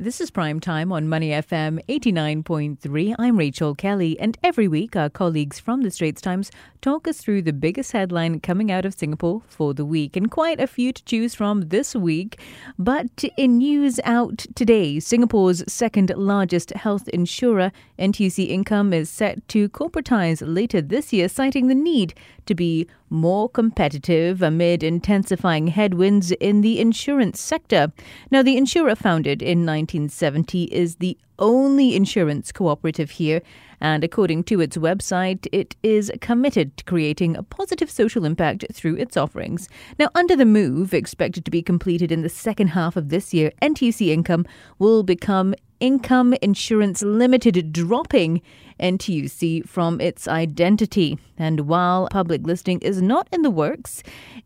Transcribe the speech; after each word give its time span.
This 0.00 0.18
is 0.18 0.30
Prime 0.30 0.60
Time 0.60 0.92
on 0.92 1.10
Money 1.10 1.28
FM 1.28 1.78
89.3. 1.86 3.16
I'm 3.18 3.36
Rachel 3.36 3.74
Kelly, 3.74 4.18
and 4.18 4.38
every 4.42 4.66
week 4.66 4.96
our 4.96 5.10
colleagues 5.10 5.60
from 5.60 5.82
the 5.82 5.90
Straits 5.90 6.22
Times 6.22 6.50
talk 6.80 7.06
us 7.06 7.18
through 7.18 7.42
the 7.42 7.52
biggest 7.52 7.92
headline 7.92 8.40
coming 8.40 8.72
out 8.72 8.86
of 8.86 8.94
Singapore 8.94 9.42
for 9.46 9.74
the 9.74 9.84
week, 9.84 10.16
and 10.16 10.30
quite 10.30 10.58
a 10.58 10.66
few 10.66 10.94
to 10.94 11.04
choose 11.04 11.34
from 11.34 11.68
this 11.68 11.94
week. 11.94 12.40
But 12.78 13.24
in 13.36 13.58
news 13.58 14.00
out 14.04 14.46
today, 14.54 15.00
Singapore's 15.00 15.70
second 15.70 16.10
largest 16.16 16.70
health 16.70 17.06
insurer, 17.08 17.70
NTUC 17.98 18.48
Income, 18.48 18.94
is 18.94 19.10
set 19.10 19.46
to 19.48 19.68
corporatize 19.68 20.42
later 20.42 20.80
this 20.80 21.12
year, 21.12 21.28
citing 21.28 21.68
the 21.68 21.74
need 21.74 22.14
to 22.46 22.54
be 22.54 22.88
more 23.10 23.48
competitive 23.48 24.40
amid 24.40 24.82
intensifying 24.82 25.66
headwinds 25.66 26.30
in 26.32 26.60
the 26.60 26.80
insurance 26.80 27.40
sector. 27.40 27.92
Now, 28.30 28.42
the 28.42 28.56
insurer 28.56 28.94
founded 28.94 29.42
in 29.42 29.66
1970 29.90 30.64
is 30.64 30.96
the 30.96 31.18
only 31.38 31.96
insurance 31.96 32.52
cooperative 32.52 33.10
here, 33.10 33.42
and 33.80 34.04
according 34.04 34.44
to 34.44 34.60
its 34.60 34.76
website, 34.76 35.46
it 35.52 35.76
is 35.82 36.12
committed 36.20 36.76
to 36.76 36.84
creating 36.84 37.36
a 37.36 37.42
positive 37.42 37.90
social 37.90 38.24
impact 38.24 38.64
through 38.72 38.96
its 38.96 39.16
offerings. 39.16 39.68
Now, 39.98 40.08
under 40.14 40.36
the 40.36 40.44
move, 40.44 40.92
expected 40.92 41.44
to 41.44 41.50
be 41.50 41.62
completed 41.62 42.12
in 42.12 42.22
the 42.22 42.28
second 42.28 42.68
half 42.68 42.96
of 42.96 43.08
this 43.08 43.32
year, 43.32 43.52
NTUC 43.62 44.08
Income 44.08 44.46
will 44.78 45.02
become 45.02 45.54
Income 45.80 46.34
Insurance 46.42 47.02
Limited, 47.02 47.72
dropping 47.72 48.42
NTUC 48.78 49.66
from 49.66 50.00
its 50.00 50.28
identity. 50.28 51.18
And 51.38 51.60
while 51.60 52.08
public 52.10 52.46
listing 52.46 52.80
is 52.80 53.00
not 53.00 53.28
in 53.32 53.40
the 53.42 53.50
works, 53.50 54.02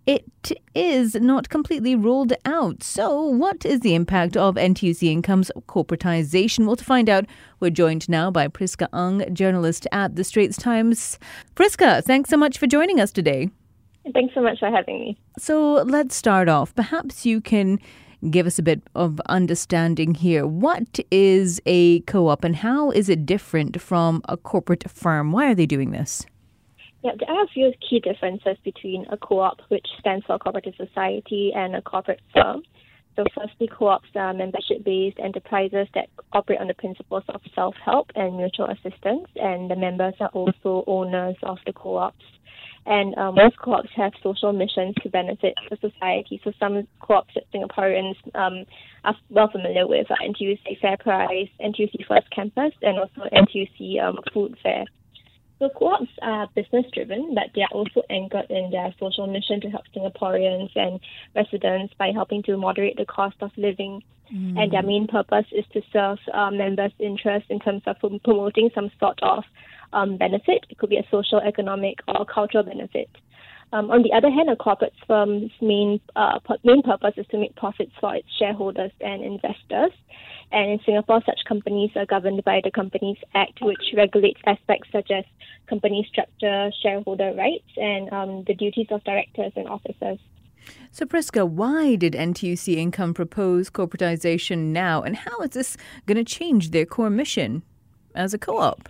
it 0.07 0.25
is 0.75 1.17
not 1.17 1.49
completely 1.49 1.97
ruled 1.97 2.33
out. 2.45 2.85
So, 2.85 3.21
what 3.21 3.65
is 3.65 3.81
the 3.81 3.97
impact 3.97 4.37
of 4.37 4.55
NTUC 4.55 5.11
Income's 5.11 5.51
corporatization? 5.69 6.67
Well, 6.67 6.77
to 6.77 6.85
find 6.85 7.09
out, 7.09 7.27
we're 7.65 7.71
joined 7.71 8.07
now 8.11 8.31
by 8.31 8.47
Priska 8.47 8.89
Ang, 8.93 9.25
journalist 9.35 9.87
at 9.91 10.17
The 10.17 10.23
Straits 10.23 10.59
Times. 10.59 11.19
Priska, 11.55 12.05
thanks 12.05 12.29
so 12.29 12.37
much 12.37 12.59
for 12.59 12.67
joining 12.67 13.01
us 13.01 13.11
today. 13.11 13.49
Thanks 14.13 14.35
so 14.35 14.43
much 14.43 14.59
for 14.59 14.71
having 14.71 15.01
me. 15.01 15.19
So, 15.39 15.77
let's 15.85 16.15
start 16.15 16.51
off. 16.51 16.75
Perhaps 16.75 17.25
you 17.25 17.41
can 17.41 17.79
give 18.29 18.47
us 18.47 18.59
a 18.59 18.63
bit 18.63 18.83
of 18.95 19.19
understanding 19.31 20.15
here. 20.15 20.47
What 20.47 20.99
is 21.11 21.59
a 21.65 22.01
co 22.01 22.29
op 22.29 22.45
and 22.45 22.55
how 22.55 22.91
is 22.91 23.09
it 23.09 23.25
different 23.25 23.81
from 23.81 24.21
a 24.29 24.37
corporate 24.37 24.85
firm? 24.91 25.33
Why 25.33 25.51
are 25.51 25.55
they 25.55 25.65
doing 25.65 25.91
this? 25.91 26.27
Yeah, 27.03 27.13
there 27.19 27.35
are 27.35 27.45
a 27.45 27.49
few 27.49 27.73
key 27.89 28.01
differences 28.01 28.59
between 28.63 29.07
a 29.09 29.17
co 29.17 29.39
op, 29.39 29.61
which 29.69 29.87
stands 29.99 30.27
for 30.27 30.39
cooperative 30.39 30.75
society, 30.77 31.51
and 31.57 31.75
a 31.75 31.81
corporate 31.81 32.21
firm. 32.35 32.63
So, 33.17 33.25
firstly, 33.35 33.69
co 33.69 33.89
ops 33.89 34.09
are 34.17 34.35
membership 34.35 34.85
based 34.85 35.19
enterprises 35.19 35.87
that 35.95 36.09
operate 36.33 36.61
on 36.61 36.67
the 36.67 36.75
principles 36.75 37.23
of 37.29 37.41
self 37.55 37.75
help 37.85 38.11
and 38.15 38.37
mutual 38.37 38.67
assistance, 38.67 39.29
and 39.37 39.71
the 39.71 39.77
members 39.77 40.15
are 40.21 40.31
also 40.31 40.85
owners 40.87 41.37
of 41.43 41.59
the 41.67 41.73
co 41.73 41.97
ops. 41.97 42.25
And 42.87 43.17
um, 43.17 43.37
most 43.37 43.57
co-ops 43.59 43.89
have 43.97 44.13
social 44.23 44.53
missions 44.53 44.95
to 45.03 45.09
benefit 45.09 45.55
the 45.71 45.77
society. 45.77 46.41
So 46.45 46.53
some 46.59 46.87
co-ops 47.01 47.33
that 47.35 47.51
Singaporeans 47.51 48.17
um, 48.35 48.67
are 49.05 49.17
well 49.31 49.49
familiar 49.51 49.87
with 49.87 50.11
are 50.11 50.19
NTUC 50.19 50.81
Fair 50.81 50.99
Price, 50.99 51.49
NTUC 51.61 52.07
First 52.07 52.31
Campus, 52.31 52.73
and 52.83 52.99
also 52.99 53.23
NTUC 53.33 54.03
um, 54.03 54.19
Foodfare. 54.35 54.85
So 55.65 55.71
co-ops 55.71 56.11
are 56.21 56.47
business 56.55 56.85
driven, 56.93 57.35
but 57.35 57.45
they 57.55 57.63
are 57.63 57.73
also 57.73 58.03
anchored 58.11 58.51
in 58.51 58.71
their 58.71 58.95
social 59.01 59.27
mission 59.27 59.63
to 59.63 59.71
help 59.71 59.85
Singaporeans 59.97 60.69
and 60.77 61.01
residents 61.35 61.95
by 61.99 62.11
helping 62.13 62.43
to 62.43 62.59
moderate 62.59 62.99
the 62.99 63.07
cost 63.07 63.37
of 63.41 63.51
living. 63.57 64.03
Mm. 64.31 64.59
And 64.59 64.73
their 64.73 64.83
main 64.83 65.07
purpose 65.07 65.47
is 65.53 65.65
to 65.73 65.81
serve 65.91 66.19
uh, 66.35 66.51
members' 66.51 66.93
interests 66.99 67.49
in 67.49 67.61
terms 67.61 67.81
of 67.87 67.97
promoting 68.25 68.69
some 68.75 68.91
sort 69.01 69.19
of 69.23 69.43
um, 69.95 70.19
benefit. 70.19 70.67
It 70.69 70.77
could 70.77 70.91
be 70.91 70.99
a 70.99 71.07
social, 71.11 71.41
economic, 71.41 72.01
or 72.09 72.27
cultural 72.27 72.65
benefit. 72.65 73.09
Um, 73.75 73.91
on 73.91 74.05
the 74.05 74.13
other 74.13 74.31
hand, 74.31 74.49
a 74.49 74.55
corporate 74.55 74.95
firm's 75.05 75.51
main 75.61 76.01
uh, 76.15 76.39
main 76.63 76.81
purpose 76.83 77.15
is 77.17 77.27
to 77.33 77.39
make 77.39 77.57
profits 77.57 77.91
for 78.01 78.15
its 78.15 78.29
shareholders 78.39 78.93
and 79.01 79.25
investors. 79.25 79.91
And 80.53 80.71
in 80.71 80.81
Singapore, 80.87 81.21
such 81.27 81.41
companies 81.49 81.91
are 81.97 82.07
governed 82.07 82.45
by 82.45 82.61
the 82.63 82.71
Companies 82.71 83.17
Act, 83.35 83.59
which 83.61 83.83
regulates 83.97 84.41
aspects 84.47 84.91
such 84.93 85.11
as 85.11 85.25
company 85.69 86.07
structure, 86.09 86.71
shareholder 86.85 87.35
rights, 87.35 87.67
and 87.77 88.13
um, 88.13 88.45
the 88.47 88.55
duties 88.55 88.87
of 88.93 89.03
directors 89.03 89.53
and 89.57 89.69
officers. 89.69 90.21
So, 90.93 91.05
Priska, 91.05 91.49
why 91.49 91.97
did 91.97 92.13
NTUC 92.13 92.77
Income 92.77 93.15
propose 93.15 93.71
corporatization 93.71 94.67
now, 94.67 95.03
and 95.03 95.17
how 95.17 95.41
is 95.41 95.51
this 95.51 95.77
going 96.07 96.25
to 96.25 96.25
change 96.25 96.71
their 96.71 96.87
core 96.87 97.11
mission 97.11 97.65
as 98.15 98.33
a 98.33 98.39
co 98.39 98.57
op? 98.59 98.89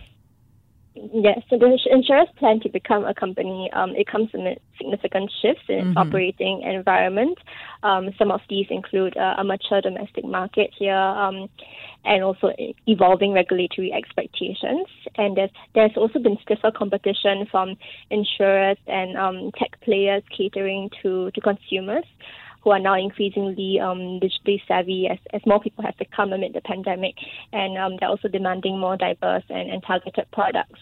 Yes, 0.95 1.39
so 1.49 1.57
the 1.57 1.77
insurers 1.91 2.29
plan 2.37 2.61
to 2.61 2.69
become 2.69 3.03
a 3.03 3.13
company. 3.13 3.69
Um, 3.73 3.91
it 3.97 4.07
comes 4.07 4.29
amid 4.33 4.61
significant 4.77 5.29
shifts 5.41 5.63
in 5.67 5.75
its 5.75 5.87
mm-hmm. 5.87 5.97
operating 5.97 6.61
environment. 6.61 7.37
Um, 7.83 8.11
some 8.17 8.31
of 8.31 8.39
these 8.49 8.67
include 8.69 9.17
uh, 9.17 9.35
a 9.37 9.43
mature 9.43 9.81
domestic 9.81 10.23
market 10.23 10.71
here, 10.77 10.95
um, 10.95 11.49
and 12.05 12.23
also 12.23 12.53
evolving 12.87 13.33
regulatory 13.33 13.91
expectations. 13.91 14.87
And 15.17 15.35
there's 15.35 15.49
there's 15.73 15.97
also 15.97 16.19
been 16.19 16.37
stiffer 16.41 16.71
competition 16.71 17.45
from 17.51 17.75
insurers 18.09 18.77
and 18.87 19.17
um, 19.17 19.51
tech 19.59 19.79
players 19.81 20.23
catering 20.35 20.89
to 21.03 21.29
to 21.31 21.41
consumers 21.41 22.05
who 22.65 22.71
are 22.71 22.79
now 22.79 22.95
increasingly 22.95 23.79
um, 23.79 24.19
digitally 24.19 24.59
savvy 24.67 25.07
as, 25.07 25.19
as 25.31 25.45
more 25.45 25.59
people 25.59 25.85
have 25.85 25.95
become 25.97 26.33
amid 26.33 26.53
the 26.53 26.61
pandemic, 26.61 27.13
and 27.53 27.77
um, 27.77 27.95
they're 27.99 28.09
also 28.09 28.27
demanding 28.27 28.79
more 28.79 28.97
diverse 28.97 29.43
and, 29.49 29.69
and 29.69 29.83
targeted 29.83 30.25
products. 30.33 30.79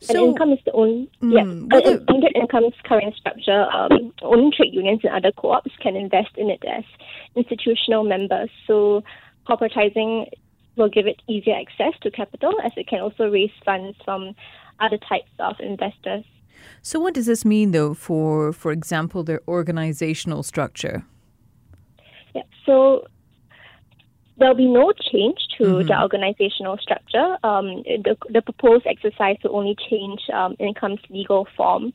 So, 0.00 0.14
and 0.14 0.28
income 0.28 0.52
is 0.52 0.60
the 0.64 0.70
only 0.72 1.10
mm, 1.20 1.32
yeah. 1.32 1.66
But 1.68 2.08
under 2.08 2.28
income's 2.36 2.74
current 2.84 3.16
structure, 3.16 3.66
um, 3.72 4.12
only 4.22 4.56
trade 4.56 4.72
unions 4.72 5.00
and 5.02 5.12
other 5.12 5.32
co-ops 5.32 5.72
can 5.80 5.96
invest 5.96 6.36
in 6.36 6.50
it 6.50 6.62
as 6.64 6.84
institutional 7.34 8.04
members. 8.04 8.48
So 8.68 9.02
corporatizing 9.48 10.28
will 10.76 10.88
give 10.88 11.08
it 11.08 11.20
easier 11.26 11.56
access 11.56 11.98
to 12.02 12.12
capital, 12.12 12.52
as 12.62 12.70
it 12.76 12.86
can 12.86 13.00
also 13.00 13.28
raise 13.28 13.50
funds 13.64 13.96
from 14.04 14.36
other 14.78 14.98
types 14.98 15.32
of 15.40 15.56
investors. 15.58 16.24
So, 16.82 17.00
what 17.00 17.14
does 17.14 17.26
this 17.26 17.44
mean, 17.44 17.72
though, 17.72 17.94
for, 17.94 18.52
for 18.52 18.72
example, 18.72 19.22
their 19.22 19.40
organizational 19.48 20.42
structure? 20.42 21.04
Yeah, 22.34 22.42
so 22.64 23.06
there'll 24.38 24.54
be 24.54 24.66
no 24.66 24.92
change 25.12 25.38
to 25.58 25.64
mm-hmm. 25.64 25.88
the 25.88 26.00
organizational 26.00 26.78
structure. 26.78 27.36
Um, 27.42 27.82
the, 27.86 28.16
the 28.30 28.42
proposed 28.42 28.86
exercise 28.86 29.36
will 29.42 29.56
only 29.56 29.76
change 29.90 30.20
um, 30.32 30.56
income's 30.58 31.00
legal 31.10 31.46
form. 31.56 31.92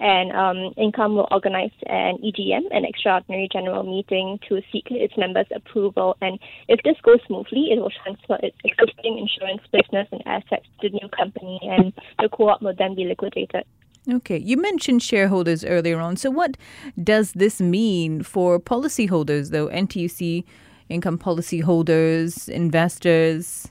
And 0.00 0.32
um, 0.32 0.72
Income 0.78 1.16
will 1.16 1.28
organize 1.30 1.72
an 1.86 2.16
EGM, 2.24 2.62
an 2.70 2.86
extraordinary 2.86 3.48
general 3.52 3.82
meeting, 3.82 4.38
to 4.48 4.62
seek 4.72 4.86
its 4.90 5.14
members' 5.18 5.46
approval. 5.54 6.16
And 6.22 6.38
if 6.68 6.80
this 6.84 6.96
goes 7.02 7.20
smoothly, 7.26 7.68
it 7.70 7.80
will 7.80 7.92
transfer 8.02 8.38
its 8.42 8.56
existing 8.64 9.18
insurance 9.18 9.60
business 9.70 10.08
and 10.10 10.22
assets 10.24 10.64
to 10.80 10.88
the 10.88 10.98
new 11.02 11.08
company, 11.10 11.60
and 11.62 11.92
the 12.18 12.30
co 12.30 12.48
op 12.48 12.62
will 12.62 12.74
then 12.78 12.94
be 12.94 13.04
liquidated. 13.04 13.64
Okay, 14.08 14.38
you 14.38 14.56
mentioned 14.56 15.02
shareholders 15.02 15.64
earlier 15.64 15.98
on. 16.00 16.16
So, 16.16 16.30
what 16.30 16.56
does 17.02 17.32
this 17.32 17.60
mean 17.60 18.22
for 18.22 18.58
policyholders, 18.58 19.50
though? 19.50 19.68
NTUC 19.68 20.44
income 20.88 21.18
policyholders, 21.18 22.48
investors? 22.48 23.68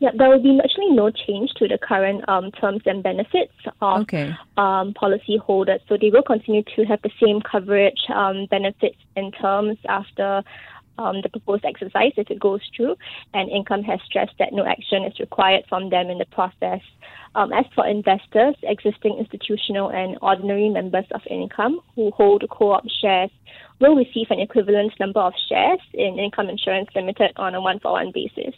Yeah, 0.00 0.10
there 0.18 0.28
will 0.28 0.42
be 0.42 0.58
actually 0.62 0.90
no 0.90 1.10
change 1.10 1.50
to 1.58 1.68
the 1.68 1.78
current 1.78 2.28
um, 2.28 2.50
terms 2.50 2.82
and 2.86 3.04
benefits 3.04 3.52
of 3.80 4.02
okay. 4.02 4.34
um, 4.56 4.94
policyholders. 5.00 5.78
So 5.88 5.96
they 5.96 6.10
will 6.10 6.24
continue 6.24 6.64
to 6.74 6.84
have 6.86 7.00
the 7.02 7.10
same 7.24 7.40
coverage, 7.40 8.02
um, 8.12 8.46
benefits, 8.50 8.98
and 9.14 9.32
terms 9.40 9.78
after 9.88 10.42
um, 10.98 11.20
the 11.22 11.28
proposed 11.28 11.64
exercise 11.64 12.12
if 12.16 12.30
it 12.30 12.40
goes 12.40 12.60
through. 12.76 12.96
And 13.34 13.50
Income 13.50 13.84
has 13.84 14.00
stressed 14.06 14.34
that 14.38 14.52
no 14.52 14.64
action 14.64 15.04
is 15.04 15.18
required 15.18 15.64
from 15.68 15.90
them 15.90 16.08
in 16.10 16.18
the 16.18 16.26
process. 16.26 16.80
Um, 17.34 17.52
as 17.52 17.64
for 17.74 17.86
investors, 17.86 18.56
existing 18.62 19.16
institutional 19.18 19.90
and 19.90 20.18
ordinary 20.20 20.68
members 20.68 21.06
of 21.12 21.22
Income 21.30 21.80
who 21.94 22.10
hold 22.10 22.44
co-op 22.50 22.84
shares 23.00 23.30
will 23.80 23.96
receive 23.96 24.26
an 24.30 24.38
equivalent 24.38 24.92
number 25.00 25.20
of 25.20 25.32
shares 25.48 25.80
in 25.94 26.18
Income 26.18 26.50
Insurance 26.50 26.88
Limited 26.94 27.32
on 27.36 27.54
a 27.54 27.60
one-for-one 27.60 28.12
basis, 28.14 28.54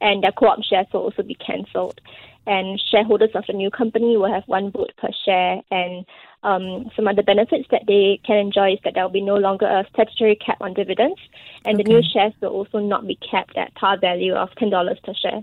and 0.00 0.22
their 0.22 0.32
co-op 0.32 0.62
shares 0.62 0.86
will 0.92 1.02
also 1.02 1.22
be 1.22 1.34
cancelled. 1.34 2.00
And 2.46 2.80
shareholders 2.90 3.30
of 3.34 3.44
the 3.46 3.54
new 3.54 3.70
company 3.70 4.16
will 4.16 4.32
have 4.32 4.44
one 4.46 4.70
vote 4.70 4.92
per 4.98 5.08
share, 5.24 5.62
and 5.70 6.04
um, 6.42 6.90
some 6.94 7.08
other 7.08 7.22
benefits 7.22 7.66
that 7.70 7.84
they 7.86 8.20
can 8.26 8.36
enjoy 8.36 8.74
is 8.74 8.78
that 8.84 8.92
there 8.94 9.02
will 9.02 9.10
be 9.10 9.22
no 9.22 9.36
longer 9.36 9.66
a 9.66 9.86
statutory 9.92 10.36
cap 10.36 10.58
on 10.60 10.74
dividends, 10.74 11.18
and 11.64 11.76
okay. 11.76 11.82
the 11.82 11.88
new 11.88 12.02
shares 12.02 12.34
will 12.42 12.50
also 12.50 12.78
not 12.80 13.06
be 13.06 13.16
capped 13.30 13.56
at 13.56 13.74
par 13.76 13.96
value 13.98 14.34
of 14.34 14.50
ten 14.56 14.68
dollars 14.68 14.98
per 15.02 15.14
share. 15.14 15.42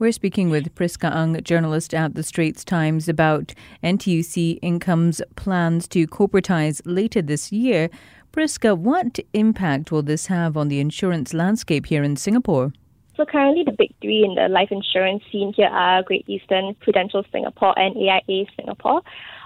We're 0.00 0.10
speaking 0.10 0.50
with 0.50 0.74
Priska 0.74 1.14
Ang, 1.14 1.40
journalist 1.44 1.94
at 1.94 2.16
the 2.16 2.24
Straits 2.24 2.64
Times, 2.64 3.08
about 3.08 3.54
NTUC 3.84 4.58
Income's 4.60 5.22
plans 5.36 5.86
to 5.88 6.08
corporatize 6.08 6.82
later 6.84 7.22
this 7.22 7.52
year. 7.52 7.88
Priska, 8.32 8.76
what 8.76 9.20
impact 9.32 9.92
will 9.92 10.02
this 10.02 10.26
have 10.26 10.56
on 10.56 10.66
the 10.66 10.80
insurance 10.80 11.32
landscape 11.32 11.86
here 11.86 12.02
in 12.02 12.16
Singapore? 12.16 12.72
So 13.16 13.24
currently, 13.26 13.62
the 13.64 13.72
big 13.72 13.92
three 14.00 14.24
in 14.24 14.34
the 14.34 14.48
life 14.48 14.68
insurance 14.70 15.22
scene 15.30 15.52
here 15.54 15.68
are 15.68 16.02
Great 16.02 16.28
Eastern, 16.28 16.74
Prudential 16.80 17.24
Singapore, 17.30 17.78
and 17.78 17.96
AIA 17.96 18.46
Singapore. 18.56 19.02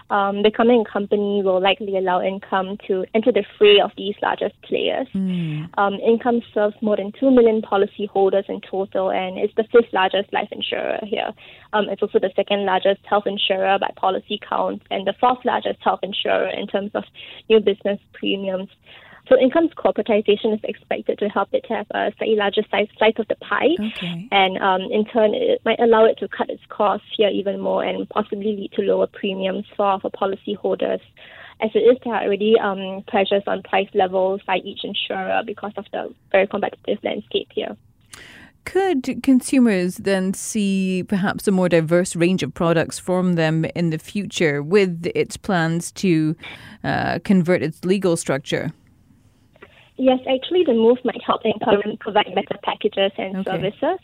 Um, 0.08 0.42
the 0.42 0.52
coming 0.52 0.84
company 0.84 1.42
will 1.42 1.60
likely 1.60 1.96
allow 1.96 2.22
income 2.22 2.78
to 2.86 3.04
enter 3.12 3.32
the 3.32 3.44
fray 3.58 3.80
of 3.80 3.90
these 3.96 4.14
largest 4.22 4.54
players. 4.62 5.08
Mm. 5.12 5.68
Um, 5.76 5.94
income 5.94 6.42
serves 6.54 6.76
more 6.80 6.96
than 6.96 7.10
2 7.18 7.30
million 7.30 7.60
policyholders 7.60 8.48
in 8.48 8.60
total 8.60 9.10
and 9.10 9.36
is 9.38 9.50
the 9.56 9.64
fifth 9.72 9.92
largest 9.92 10.32
life 10.32 10.48
insurer 10.52 11.00
here. 11.02 11.32
Um, 11.72 11.88
it's 11.88 12.02
also 12.02 12.20
the 12.20 12.30
second 12.36 12.66
largest 12.66 13.00
health 13.04 13.26
insurer 13.26 13.78
by 13.80 13.90
policy 13.96 14.38
count 14.48 14.82
and 14.90 15.06
the 15.06 15.14
fourth 15.18 15.44
largest 15.44 15.80
health 15.82 16.00
insurer 16.04 16.50
in 16.50 16.68
terms 16.68 16.92
of 16.94 17.02
new 17.50 17.58
business 17.58 17.98
premiums. 18.12 18.68
So 19.28 19.38
income's 19.38 19.72
corporatization 19.72 20.54
is 20.54 20.60
expected 20.62 21.18
to 21.18 21.28
help 21.28 21.48
it 21.52 21.64
to 21.68 21.74
have 21.74 21.86
a 21.90 22.12
slightly 22.16 22.36
larger 22.36 22.62
size 22.70 22.86
slice 22.96 23.14
of 23.18 23.26
the 23.28 23.34
pie, 23.36 23.74
okay. 23.80 24.28
and 24.30 24.56
um, 24.58 24.82
in 24.82 25.04
turn, 25.06 25.34
it 25.34 25.60
might 25.64 25.80
allow 25.80 26.04
it 26.04 26.16
to 26.18 26.28
cut 26.28 26.48
its 26.48 26.62
costs 26.68 27.08
here 27.16 27.28
even 27.28 27.58
more 27.58 27.82
and 27.82 28.08
possibly 28.08 28.56
lead 28.56 28.72
to 28.74 28.82
lower 28.82 29.08
premiums 29.08 29.64
for 29.76 29.98
for 30.00 30.10
policyholders. 30.10 31.00
As 31.60 31.70
it 31.74 31.78
is, 31.78 31.96
there 32.04 32.14
are 32.14 32.22
already 32.22 32.54
um, 32.60 33.02
pressures 33.08 33.42
on 33.46 33.62
price 33.62 33.88
levels 33.94 34.42
by 34.46 34.58
each 34.58 34.84
insurer 34.84 35.42
because 35.44 35.72
of 35.76 35.86
the 35.90 36.14
very 36.30 36.46
competitive 36.46 36.98
landscape 37.02 37.48
here. 37.52 37.76
Could 38.66 39.22
consumers 39.22 39.96
then 39.96 40.34
see 40.34 41.04
perhaps 41.04 41.48
a 41.48 41.52
more 41.52 41.68
diverse 41.68 42.14
range 42.14 42.42
of 42.42 42.52
products 42.52 42.98
from 42.98 43.34
them 43.34 43.64
in 43.76 43.90
the 43.90 43.98
future 43.98 44.62
with 44.62 45.06
its 45.14 45.36
plans 45.36 45.92
to 45.92 46.36
uh, 46.84 47.20
convert 47.24 47.62
its 47.62 47.84
legal 47.84 48.16
structure? 48.16 48.72
Yes, 49.98 50.18
actually, 50.28 50.62
the 50.64 50.74
move 50.74 50.98
might 51.04 51.22
help 51.24 51.40
Income 51.46 51.96
provide 52.00 52.34
better 52.34 52.58
packages 52.62 53.12
and 53.16 53.36
okay. 53.36 53.50
services, 53.50 53.98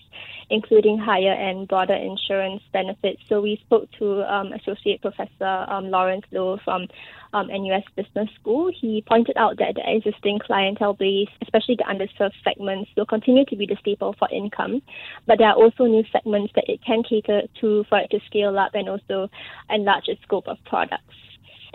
including 0.48 0.98
higher 0.98 1.32
and 1.32 1.68
broader 1.68 1.94
insurance 1.94 2.62
benefits. 2.72 3.20
So 3.28 3.42
we 3.42 3.60
spoke 3.66 3.90
to 3.98 4.22
um, 4.22 4.52
Associate 4.54 5.02
Professor 5.02 5.66
um, 5.68 5.90
Lawrence 5.90 6.24
Loh 6.32 6.58
from 6.64 6.88
um, 7.34 7.48
NUS 7.48 7.84
Business 7.94 8.30
School. 8.40 8.72
He 8.74 9.04
pointed 9.06 9.36
out 9.36 9.58
that 9.58 9.74
the 9.74 9.82
existing 9.84 10.38
clientele 10.38 10.94
base, 10.94 11.28
especially 11.42 11.76
the 11.76 11.84
underserved 11.84 12.42
segments, 12.42 12.90
will 12.96 13.06
continue 13.06 13.44
to 13.44 13.56
be 13.56 13.66
the 13.66 13.76
staple 13.80 14.14
for 14.18 14.28
income, 14.30 14.80
but 15.26 15.36
there 15.36 15.48
are 15.48 15.56
also 15.56 15.84
new 15.84 16.04
segments 16.10 16.54
that 16.54 16.64
it 16.68 16.80
can 16.84 17.02
cater 17.02 17.42
to 17.60 17.84
for 17.90 17.98
it 17.98 18.10
to 18.10 18.20
scale 18.26 18.58
up 18.58 18.74
and 18.74 18.88
also 18.88 19.28
enlarge 19.68 20.08
its 20.08 20.22
scope 20.22 20.48
of 20.48 20.56
products. 20.64 21.14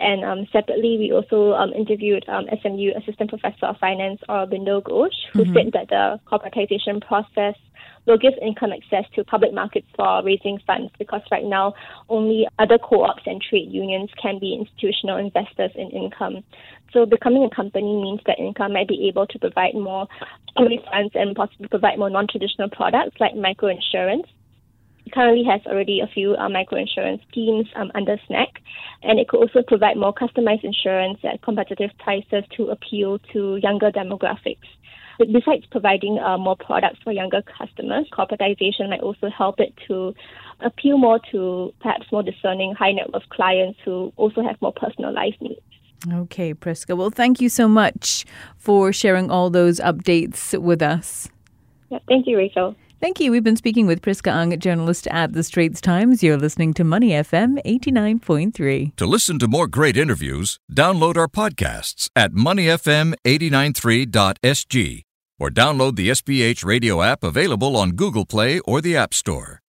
And 0.00 0.24
um, 0.24 0.46
separately, 0.52 0.96
we 0.98 1.12
also 1.12 1.52
um, 1.54 1.72
interviewed 1.72 2.24
um, 2.28 2.46
SMU 2.62 2.92
Assistant 2.96 3.30
Professor 3.30 3.66
of 3.66 3.78
Finance, 3.78 4.20
Aurobindo 4.28 4.80
Ghosh, 4.82 5.18
who 5.32 5.44
mm-hmm. 5.44 5.54
said 5.54 5.72
that 5.72 5.88
the 5.88 6.20
corporatization 6.30 7.04
process 7.04 7.54
will 8.06 8.16
give 8.16 8.32
income 8.40 8.70
access 8.72 9.04
to 9.14 9.24
public 9.24 9.52
markets 9.52 9.86
for 9.94 10.24
raising 10.24 10.58
funds 10.66 10.90
because 10.98 11.20
right 11.30 11.44
now 11.44 11.74
only 12.08 12.46
other 12.58 12.78
co-ops 12.78 13.22
and 13.26 13.42
trade 13.42 13.70
unions 13.70 14.08
can 14.20 14.38
be 14.38 14.54
institutional 14.54 15.18
investors 15.18 15.70
in 15.74 15.90
income. 15.90 16.42
So 16.92 17.04
becoming 17.04 17.44
a 17.44 17.54
company 17.54 18.00
means 18.00 18.20
that 18.26 18.38
income 18.38 18.72
might 18.72 18.88
be 18.88 19.08
able 19.08 19.26
to 19.26 19.38
provide 19.38 19.74
more 19.74 20.08
funds 20.56 21.12
and 21.14 21.36
possibly 21.36 21.68
provide 21.68 21.98
more 21.98 22.08
non-traditional 22.08 22.70
products 22.70 23.16
like 23.20 23.34
microinsurance 23.34 24.24
currently 25.08 25.44
has 25.44 25.60
already 25.66 26.00
a 26.00 26.06
few 26.06 26.34
uh, 26.34 26.48
microinsurance 26.48 27.20
schemes 27.28 27.66
um, 27.76 27.90
under 27.94 28.16
SNACK, 28.26 28.60
and 29.02 29.18
it 29.18 29.28
could 29.28 29.40
also 29.40 29.62
provide 29.66 29.96
more 29.96 30.14
customized 30.14 30.64
insurance 30.64 31.18
at 31.24 31.42
competitive 31.42 31.90
prices 31.98 32.44
to 32.56 32.68
appeal 32.68 33.18
to 33.32 33.56
younger 33.56 33.90
demographics. 33.90 34.68
But 35.18 35.32
besides 35.32 35.66
providing 35.70 36.18
uh, 36.18 36.38
more 36.38 36.56
products 36.56 37.00
for 37.02 37.12
younger 37.12 37.42
customers, 37.42 38.06
corporatization 38.12 38.88
might 38.90 39.00
also 39.00 39.28
help 39.28 39.58
it 39.58 39.74
to 39.88 40.14
appeal 40.60 40.96
more 40.96 41.20
to 41.32 41.74
perhaps 41.80 42.06
more 42.12 42.22
discerning 42.22 42.74
high 42.74 42.92
net 42.92 43.12
worth 43.12 43.28
clients 43.30 43.78
who 43.84 44.12
also 44.16 44.42
have 44.42 44.60
more 44.62 44.72
personalized 44.72 45.40
needs. 45.40 45.60
Okay, 46.12 46.54
Priska. 46.54 46.96
Well, 46.96 47.10
thank 47.10 47.40
you 47.40 47.48
so 47.48 47.66
much 47.66 48.24
for 48.56 48.92
sharing 48.92 49.30
all 49.30 49.50
those 49.50 49.80
updates 49.80 50.56
with 50.60 50.80
us. 50.80 51.28
Yeah, 51.90 51.98
thank 52.06 52.26
you, 52.28 52.36
Rachel. 52.36 52.76
Thank 53.00 53.20
you. 53.20 53.30
We've 53.30 53.44
been 53.44 53.56
speaking 53.56 53.86
with 53.86 54.02
Priska 54.02 54.32
Ang, 54.32 54.58
journalist 54.58 55.06
at 55.08 55.32
The 55.32 55.44
Straits 55.44 55.80
Times. 55.80 56.20
You're 56.20 56.36
listening 56.36 56.74
to 56.74 56.82
Money 56.82 57.10
FM 57.10 57.64
89.3. 57.64 58.96
To 58.96 59.06
listen 59.06 59.38
to 59.38 59.46
more 59.46 59.68
great 59.68 59.96
interviews, 59.96 60.58
download 60.72 61.16
our 61.16 61.28
podcasts 61.28 62.10
at 62.16 62.32
moneyfm893.sg 62.32 65.02
or 65.38 65.50
download 65.50 65.94
the 65.94 66.08
SPH 66.08 66.64
radio 66.64 67.00
app 67.00 67.22
available 67.22 67.76
on 67.76 67.92
Google 67.92 68.26
Play 68.26 68.58
or 68.60 68.80
the 68.80 68.96
App 68.96 69.14
Store. 69.14 69.60